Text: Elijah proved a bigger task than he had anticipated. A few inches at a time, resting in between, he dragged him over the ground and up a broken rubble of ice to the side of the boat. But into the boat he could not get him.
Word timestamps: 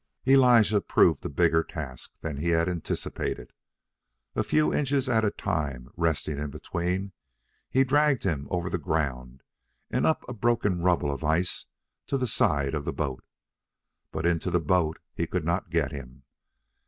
Elijah 0.27 0.81
proved 0.81 1.23
a 1.23 1.29
bigger 1.29 1.63
task 1.63 2.15
than 2.21 2.37
he 2.37 2.47
had 2.49 2.67
anticipated. 2.67 3.53
A 4.35 4.43
few 4.43 4.73
inches 4.73 5.07
at 5.07 5.23
a 5.23 5.29
time, 5.29 5.91
resting 5.95 6.39
in 6.39 6.49
between, 6.49 7.11
he 7.69 7.83
dragged 7.83 8.23
him 8.23 8.47
over 8.49 8.67
the 8.67 8.79
ground 8.79 9.43
and 9.91 10.07
up 10.07 10.27
a 10.27 10.33
broken 10.33 10.81
rubble 10.81 11.11
of 11.11 11.23
ice 11.23 11.67
to 12.07 12.17
the 12.17 12.25
side 12.25 12.73
of 12.73 12.83
the 12.83 12.91
boat. 12.93 13.23
But 14.11 14.25
into 14.25 14.49
the 14.49 14.59
boat 14.59 14.97
he 15.13 15.27
could 15.27 15.45
not 15.45 15.69
get 15.69 15.91
him. 15.91 16.23